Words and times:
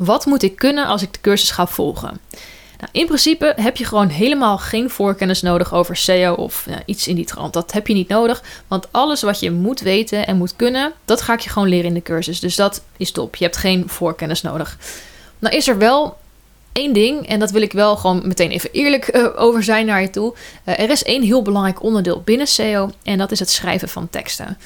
Wat 0.00 0.26
moet 0.26 0.42
ik 0.42 0.56
kunnen 0.56 0.86
als 0.86 1.02
ik 1.02 1.12
de 1.12 1.20
cursus 1.20 1.50
ga 1.50 1.66
volgen? 1.66 2.20
Nou, 2.78 2.90
in 2.92 3.06
principe 3.06 3.52
heb 3.56 3.76
je 3.76 3.84
gewoon 3.84 4.08
helemaal 4.08 4.58
geen 4.58 4.90
voorkennis 4.90 5.42
nodig 5.42 5.74
over 5.74 5.96
SEO 5.96 6.34
of 6.34 6.66
iets 6.84 7.08
in 7.08 7.14
die 7.14 7.24
trant. 7.24 7.52
Dat 7.52 7.72
heb 7.72 7.86
je 7.86 7.94
niet 7.94 8.08
nodig, 8.08 8.42
want 8.68 8.92
alles 8.92 9.22
wat 9.22 9.40
je 9.40 9.50
moet 9.50 9.80
weten 9.80 10.26
en 10.26 10.36
moet 10.36 10.56
kunnen, 10.56 10.92
dat 11.04 11.22
ga 11.22 11.32
ik 11.32 11.40
je 11.40 11.50
gewoon 11.50 11.68
leren 11.68 11.86
in 11.86 11.94
de 11.94 12.02
cursus. 12.02 12.40
Dus 12.40 12.56
dat 12.56 12.82
is 12.96 13.12
top. 13.12 13.36
Je 13.36 13.44
hebt 13.44 13.56
geen 13.56 13.88
voorkennis 13.88 14.42
nodig. 14.42 14.78
Nou 15.38 15.56
is 15.56 15.68
er 15.68 15.78
wel 15.78 16.16
één 16.72 16.92
ding, 16.92 17.28
en 17.28 17.38
dat 17.38 17.50
wil 17.50 17.62
ik 17.62 17.72
wel 17.72 17.96
gewoon 17.96 18.22
meteen 18.24 18.50
even 18.50 18.70
eerlijk 18.72 19.16
uh, 19.16 19.28
over 19.36 19.62
zijn 19.62 19.86
naar 19.86 20.00
je 20.00 20.10
toe. 20.10 20.34
Uh, 20.64 20.78
er 20.78 20.90
is 20.90 21.02
één 21.02 21.22
heel 21.22 21.42
belangrijk 21.42 21.82
onderdeel 21.82 22.22
binnen 22.22 22.46
SEO 22.46 22.90
en 23.02 23.18
dat 23.18 23.30
is 23.30 23.38
het 23.38 23.50
schrijven 23.50 23.88
van 23.88 24.10
teksten. 24.10 24.58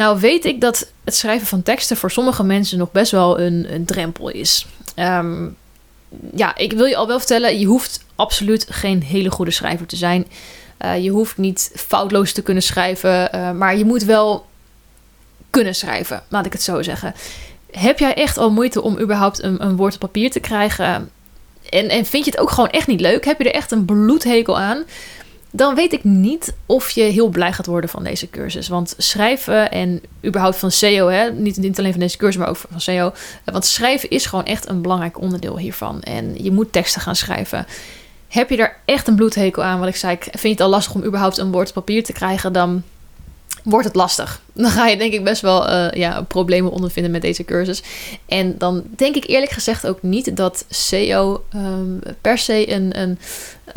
Nou 0.00 0.20
weet 0.20 0.44
ik 0.44 0.60
dat 0.60 0.92
het 1.04 1.14
schrijven 1.14 1.46
van 1.46 1.62
teksten 1.62 1.96
voor 1.96 2.10
sommige 2.10 2.44
mensen 2.44 2.78
nog 2.78 2.92
best 2.92 3.12
wel 3.12 3.40
een, 3.40 3.74
een 3.74 3.84
drempel 3.84 4.28
is. 4.28 4.66
Um, 4.96 5.56
ja, 6.34 6.56
ik 6.56 6.72
wil 6.72 6.84
je 6.84 6.96
al 6.96 7.06
wel 7.06 7.18
vertellen, 7.18 7.58
je 7.58 7.66
hoeft 7.66 8.04
absoluut 8.14 8.66
geen 8.68 9.02
hele 9.02 9.30
goede 9.30 9.50
schrijver 9.50 9.86
te 9.86 9.96
zijn. 9.96 10.26
Uh, 10.84 11.02
je 11.02 11.10
hoeft 11.10 11.36
niet 11.36 11.70
foutloos 11.74 12.32
te 12.32 12.42
kunnen 12.42 12.62
schrijven, 12.62 13.30
uh, 13.34 13.50
maar 13.50 13.76
je 13.76 13.84
moet 13.84 14.02
wel 14.02 14.46
kunnen 15.50 15.74
schrijven, 15.74 16.22
laat 16.28 16.46
ik 16.46 16.52
het 16.52 16.62
zo 16.62 16.82
zeggen. 16.82 17.14
Heb 17.70 17.98
jij 17.98 18.14
echt 18.14 18.38
al 18.38 18.50
moeite 18.50 18.82
om 18.82 18.98
überhaupt 18.98 19.42
een, 19.42 19.64
een 19.64 19.76
woord 19.76 19.94
op 19.94 20.00
papier 20.00 20.30
te 20.30 20.40
krijgen? 20.40 21.10
En, 21.70 21.88
en 21.88 22.04
vind 22.04 22.24
je 22.24 22.30
het 22.30 22.40
ook 22.40 22.50
gewoon 22.50 22.70
echt 22.70 22.86
niet 22.86 23.00
leuk? 23.00 23.24
Heb 23.24 23.38
je 23.38 23.48
er 23.48 23.54
echt 23.54 23.70
een 23.70 23.84
bloedhekel 23.84 24.58
aan? 24.58 24.84
Dan 25.50 25.74
weet 25.74 25.92
ik 25.92 26.04
niet 26.04 26.54
of 26.66 26.90
je 26.90 27.02
heel 27.02 27.28
blij 27.28 27.52
gaat 27.52 27.66
worden 27.66 27.90
van 27.90 28.04
deze 28.04 28.30
cursus. 28.30 28.68
Want 28.68 28.94
schrijven 28.96 29.70
en 29.70 30.02
überhaupt 30.24 30.56
van 30.56 30.70
SEO, 30.70 31.08
hè, 31.08 31.32
niet, 31.32 31.78
alleen 31.78 31.90
van 31.90 32.00
deze 32.00 32.16
cursus, 32.16 32.36
maar 32.36 32.48
ook 32.48 32.56
van 32.56 32.80
SEO. 32.80 33.12
Want 33.44 33.64
schrijven 33.64 34.10
is 34.10 34.26
gewoon 34.26 34.44
echt 34.44 34.68
een 34.68 34.82
belangrijk 34.82 35.20
onderdeel 35.20 35.58
hiervan. 35.58 36.02
En 36.02 36.44
je 36.44 36.52
moet 36.52 36.72
teksten 36.72 37.00
gaan 37.00 37.16
schrijven. 37.16 37.66
Heb 38.28 38.50
je 38.50 38.56
daar 38.56 38.80
echt 38.84 39.08
een 39.08 39.14
bloedhekel 39.14 39.62
aan? 39.62 39.78
Wat 39.78 39.88
ik 39.88 39.96
zei, 39.96 40.16
vind 40.20 40.42
je 40.42 40.48
het 40.48 40.60
al 40.60 40.68
lastig 40.68 40.94
om 40.94 41.04
überhaupt 41.04 41.38
een 41.38 41.52
woord 41.52 41.72
papier 41.72 42.04
te 42.04 42.12
krijgen? 42.12 42.52
Dan 42.52 42.82
wordt 43.62 43.86
het 43.86 43.94
lastig. 43.94 44.40
Dan 44.52 44.70
ga 44.70 44.86
je 44.86 44.96
denk 44.96 45.12
ik 45.12 45.24
best 45.24 45.42
wel 45.42 45.70
uh, 45.70 45.90
ja, 45.90 46.22
problemen 46.22 46.72
ondervinden 46.72 47.12
met 47.12 47.22
deze 47.22 47.44
cursus. 47.44 47.82
En 48.26 48.58
dan 48.58 48.82
denk 48.96 49.16
ik 49.16 49.26
eerlijk 49.26 49.52
gezegd 49.52 49.86
ook 49.86 50.02
niet 50.02 50.36
dat 50.36 50.64
SEO 50.68 51.44
um, 51.54 52.00
per 52.20 52.38
se 52.38 52.72
een, 52.72 53.00
een 53.00 53.18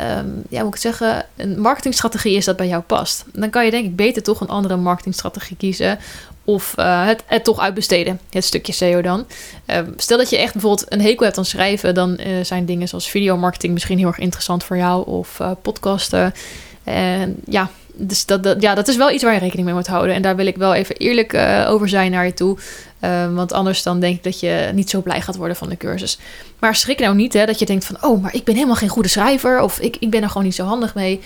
um, 0.00 0.42
ja, 0.48 0.62
moet 0.62 0.74
ik 0.74 0.80
zeggen, 0.80 1.26
een 1.36 1.60
marketingstrategie 1.60 2.36
is 2.36 2.44
dat 2.44 2.56
bij 2.56 2.68
jou 2.68 2.82
past. 2.82 3.24
Dan 3.32 3.50
kan 3.50 3.64
je 3.64 3.70
denk 3.70 3.84
ik 3.84 3.96
beter 3.96 4.22
toch 4.22 4.40
een 4.40 4.48
andere 4.48 4.76
marketingstrategie 4.76 5.56
kiezen. 5.56 5.98
Of 6.44 6.74
uh, 6.78 7.08
het, 7.26 7.44
toch 7.44 7.58
uitbesteden, 7.58 8.20
het 8.30 8.44
stukje 8.44 8.72
SEO 8.72 9.02
dan. 9.02 9.26
Uh, 9.66 9.78
stel 9.96 10.18
dat 10.18 10.30
je 10.30 10.36
echt 10.36 10.52
bijvoorbeeld 10.52 10.92
een 10.92 11.00
hekel 11.00 11.24
hebt 11.24 11.38
aan 11.38 11.44
schrijven, 11.44 11.94
dan 11.94 12.20
uh, 12.20 12.44
zijn 12.44 12.64
dingen 12.64 12.88
zoals 12.88 13.10
videomarketing 13.10 13.72
misschien 13.72 13.98
heel 13.98 14.06
erg 14.06 14.18
interessant 14.18 14.64
voor 14.64 14.76
jou. 14.76 15.06
Of 15.06 15.40
podcasten. 15.62 16.34
En 16.84 17.36
ja, 17.44 17.70
dus 18.00 18.26
dat, 18.26 18.56
ja, 18.58 18.74
dat 18.74 18.88
is 18.88 18.96
wel 18.96 19.10
iets 19.10 19.22
waar 19.22 19.32
je 19.32 19.38
rekening 19.38 19.66
mee 19.66 19.76
moet 19.76 19.86
houden. 19.86 20.14
En 20.14 20.22
daar 20.22 20.36
wil 20.36 20.46
ik 20.46 20.56
wel 20.56 20.74
even 20.74 20.96
eerlijk 20.96 21.32
uh, 21.32 21.66
over 21.68 21.88
zijn 21.88 22.10
naar 22.10 22.24
je 22.24 22.34
toe. 22.34 22.58
Uh, 23.04 23.34
want 23.34 23.52
anders 23.52 23.82
dan 23.82 24.00
denk 24.00 24.16
ik 24.16 24.22
dat 24.22 24.40
je 24.40 24.70
niet 24.74 24.90
zo 24.90 25.02
blij 25.02 25.20
gaat 25.20 25.36
worden 25.36 25.56
van 25.56 25.68
de 25.68 25.76
cursus. 25.76 26.18
Maar 26.58 26.74
schrik 26.74 26.98
nou 26.98 27.14
niet 27.14 27.32
hè, 27.32 27.46
dat 27.46 27.58
je 27.58 27.66
denkt 27.66 27.84
van... 27.84 27.96
oh, 28.00 28.22
maar 28.22 28.34
ik 28.34 28.44
ben 28.44 28.54
helemaal 28.54 28.76
geen 28.76 28.88
goede 28.88 29.08
schrijver... 29.08 29.60
of 29.60 29.78
ik, 29.78 29.96
ik 30.00 30.10
ben 30.10 30.22
er 30.22 30.28
gewoon 30.28 30.44
niet 30.44 30.54
zo 30.54 30.64
handig 30.64 30.94
mee 30.94 31.20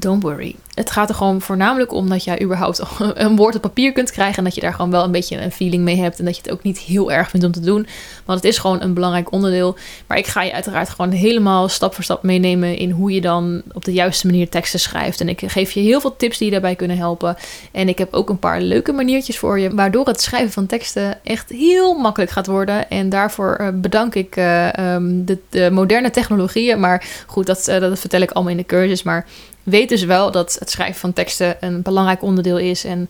don't 0.00 0.22
worry. 0.22 0.56
Het 0.78 0.90
gaat 0.90 1.08
er 1.08 1.14
gewoon 1.14 1.40
voornamelijk 1.40 1.92
om 1.92 2.08
dat 2.08 2.24
jij 2.24 2.42
überhaupt 2.42 2.82
een 3.14 3.36
woord 3.36 3.54
op 3.54 3.62
papier 3.62 3.92
kunt 3.92 4.10
krijgen. 4.10 4.36
En 4.36 4.44
dat 4.44 4.54
je 4.54 4.60
daar 4.60 4.74
gewoon 4.74 4.90
wel 4.90 5.04
een 5.04 5.10
beetje 5.10 5.40
een 5.40 5.52
feeling 5.52 5.82
mee 5.82 5.96
hebt. 5.96 6.18
En 6.18 6.24
dat 6.24 6.36
je 6.36 6.42
het 6.42 6.50
ook 6.50 6.62
niet 6.62 6.78
heel 6.78 7.12
erg 7.12 7.30
vindt 7.30 7.46
om 7.46 7.52
te 7.52 7.60
doen. 7.60 7.86
Want 8.24 8.42
het 8.42 8.52
is 8.52 8.58
gewoon 8.58 8.82
een 8.82 8.94
belangrijk 8.94 9.32
onderdeel. 9.32 9.76
Maar 10.06 10.18
ik 10.18 10.26
ga 10.26 10.42
je 10.42 10.52
uiteraard 10.52 10.88
gewoon 10.88 11.10
helemaal 11.10 11.68
stap 11.68 11.94
voor 11.94 12.04
stap 12.04 12.22
meenemen 12.22 12.76
in 12.76 12.90
hoe 12.90 13.12
je 13.12 13.20
dan 13.20 13.62
op 13.72 13.84
de 13.84 13.92
juiste 13.92 14.26
manier 14.26 14.48
teksten 14.48 14.80
schrijft. 14.80 15.20
En 15.20 15.28
ik 15.28 15.42
geef 15.46 15.70
je 15.70 15.80
heel 15.80 16.00
veel 16.00 16.16
tips 16.16 16.38
die 16.38 16.46
je 16.46 16.52
daarbij 16.52 16.74
kunnen 16.74 16.96
helpen. 16.96 17.36
En 17.72 17.88
ik 17.88 17.98
heb 17.98 18.14
ook 18.14 18.28
een 18.28 18.38
paar 18.38 18.60
leuke 18.60 18.92
maniertjes 18.92 19.38
voor 19.38 19.58
je. 19.58 19.74
Waardoor 19.74 20.06
het 20.06 20.20
schrijven 20.20 20.52
van 20.52 20.66
teksten 20.66 21.18
echt 21.24 21.50
heel 21.50 21.94
makkelijk 21.94 22.30
gaat 22.30 22.46
worden. 22.46 22.90
En 22.90 23.08
daarvoor 23.08 23.54
eh, 23.54 23.68
bedank 23.74 24.14
ik 24.14 24.36
uh, 24.36 24.72
um, 24.94 25.24
de, 25.24 25.38
de, 25.48 25.70
moderne 25.70 26.10
technologieën. 26.10 26.80
Maar 26.80 27.04
goed, 27.26 27.46
dat, 27.46 27.68
uh, 27.68 27.80
dat 27.80 27.98
vertel 27.98 28.20
ik 28.20 28.30
allemaal 28.30 28.52
in 28.52 28.58
de 28.58 28.66
cursus. 28.66 29.02
Maar 29.02 29.26
weet 29.62 29.88
dus 29.88 30.04
wel 30.04 30.30
dat 30.30 30.56
schrijven 30.70 31.00
van 31.00 31.12
teksten 31.12 31.56
een 31.60 31.82
belangrijk 31.82 32.22
onderdeel 32.22 32.58
is. 32.58 32.84
En 32.84 33.08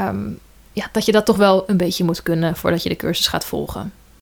um, 0.00 0.38
ja, 0.72 0.88
dat 0.92 1.04
je 1.04 1.12
dat 1.12 1.26
toch 1.26 1.36
wel 1.36 1.64
een 1.66 1.76
beetje 1.76 2.04
moet 2.04 2.22
kunnen 2.22 2.56
voordat 2.56 2.82
je 2.82 2.88
de 2.88 2.96
cursus 2.96 3.26
gaat 3.26 3.44
volgen. 3.44 3.92